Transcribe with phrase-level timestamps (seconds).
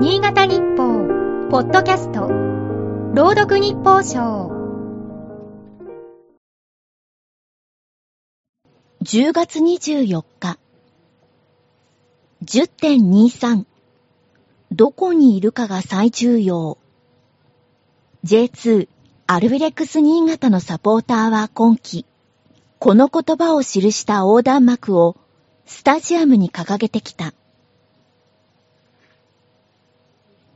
[0.00, 1.08] 新潟日報、
[1.50, 2.28] ポッドキャスト、
[3.14, 4.48] 朗読日報賞。
[9.02, 10.58] 10月24日。
[12.44, 13.64] 10.23
[14.70, 16.78] どこにいるかが最重要。
[18.24, 18.88] J2
[19.26, 22.06] アルビレックス新潟のサポーターは今季、
[22.78, 25.16] この言葉を記した横断幕を
[25.66, 27.34] スタジアムに掲げてきた。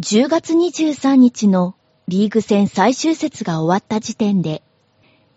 [0.00, 1.74] 10月23日の
[2.06, 4.62] リーグ戦最終節が終わった時点で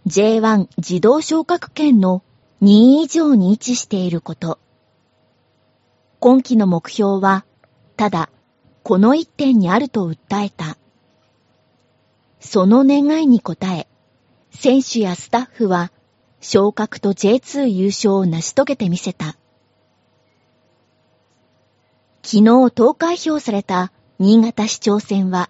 [0.06, 2.22] J1 自動昇格圏の
[2.62, 4.60] 2位以上に位置していること。
[6.20, 7.44] 今季の目標は、
[7.98, 8.30] ただ、
[8.84, 10.78] この一点にあると訴えた。
[12.40, 13.88] その願いに応え、
[14.52, 15.92] 選手やスタッフは、
[16.40, 19.38] 昇格と J2 優勝を成し遂げてみせた。
[22.22, 23.92] 昨日投開票された
[24.24, 25.50] 新潟市長選は、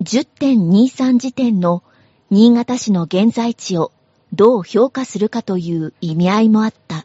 [0.00, 1.82] 10.23時点の
[2.30, 3.90] 新潟市の現在地を
[4.32, 7.04] どう評価するかという意味合いもあった。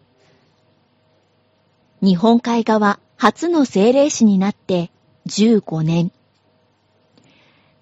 [2.04, 4.92] 日本海側初の政令市になって
[5.26, 6.12] 15年。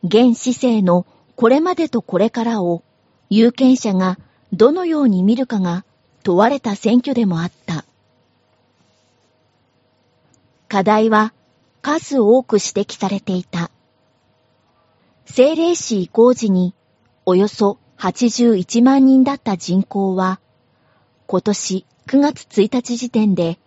[0.02, 2.84] 現市政のこれまでとこれからを
[3.30, 4.18] 有権者が
[4.54, 5.84] どのように見るかが
[6.24, 7.84] 問われた選挙でもあった。
[10.70, 11.34] 課題は
[11.82, 13.72] 数多く指摘されていた。
[15.28, 16.74] 政令市移行時に
[17.26, 20.40] およそ81万人だった人口は、
[21.28, 23.60] 今年9月1日時点で、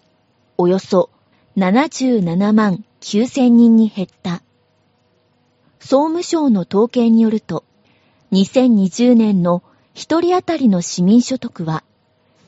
[0.58, 1.10] およそ
[1.56, 4.42] 77万9000人に減った。
[5.78, 7.64] 総務省の統計によると、
[8.32, 9.62] 2020年の
[9.94, 11.84] 一人当たりの市民所得は、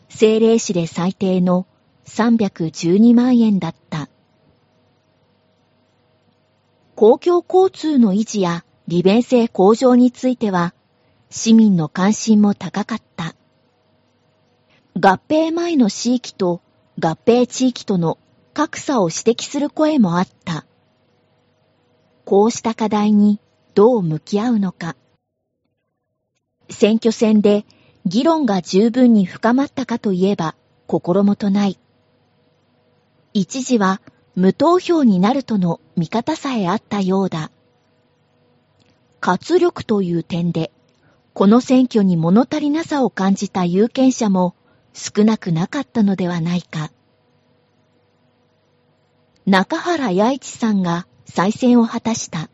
[0.09, 1.67] 政令市で最低の
[2.07, 4.09] 312万円だった。
[6.97, 10.75] 公共交通の維持や利便性向上については、
[11.29, 13.35] 市民の関心も高かった。
[15.01, 16.61] 合併前の地域と
[17.01, 18.19] 合併地域との
[18.53, 20.65] 格差を指摘する声もあった。
[22.25, 23.41] こうした課題に
[23.75, 24.95] どう向き合うのか。
[26.71, 27.67] 選挙戦で
[28.07, 30.55] 議論が十分に深まったかといえば
[30.87, 31.79] 心もとない。
[33.33, 34.01] 一時は
[34.37, 37.51] 無投票になるとの見方さえあったようだ。
[39.21, 40.71] 活力という点で
[41.35, 44.55] この選挙に物足りなさを感じた有権者も
[44.93, 46.93] 少なくなかったのではないか。
[49.45, 52.49] 中原八一さんが再選を果たした。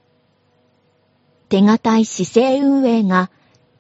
[1.51, 3.31] 手堅い市政運営が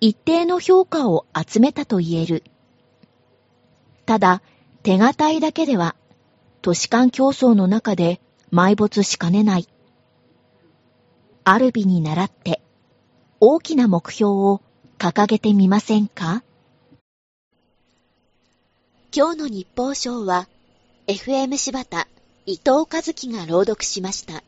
[0.00, 2.44] 一定の評価を集めたと言える。
[4.04, 4.43] ただ、
[4.82, 5.97] 手堅いだけでは
[6.60, 8.20] 都市間競争の中で
[8.53, 9.69] 埋没しかねない。
[11.44, 12.61] アルビに習って
[13.41, 14.61] 大きな目標を
[14.99, 16.43] 掲げてみませんか？
[19.15, 20.49] 今日の日報賞は
[21.06, 22.06] FM 柴田
[22.47, 24.43] 伊藤和樹が朗読しました。